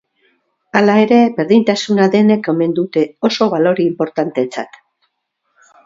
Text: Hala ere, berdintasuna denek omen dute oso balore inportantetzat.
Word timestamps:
Hala 0.79 0.95
ere, 1.01 1.19
berdintasuna 1.35 2.09
denek 2.17 2.51
omen 2.55 2.75
dute 2.81 3.07
oso 3.31 3.49
balore 3.55 3.87
inportantetzat. 3.93 4.85